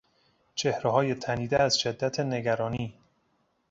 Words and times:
چهرههای 0.55 1.15
تنیده 1.15 1.61
از 1.61 1.79
شدت 1.79 2.19
نگرانی 2.19 2.99